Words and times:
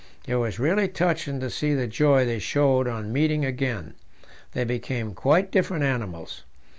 It 0.25 0.33
was 0.33 0.57
really 0.57 0.87
touching 0.87 1.39
to 1.41 1.51
see 1.51 1.75
the 1.75 1.85
joy 1.85 2.25
they 2.25 2.39
showed 2.39 2.87
on 2.87 3.13
meeting 3.13 3.45
again; 3.45 3.93
they 4.53 4.63
became 4.63 5.13
quite 5.13 5.51
different 5.51 5.83
animals. 5.83 6.41